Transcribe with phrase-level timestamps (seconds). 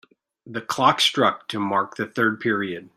[0.47, 2.89] The clock struck to mark the third period.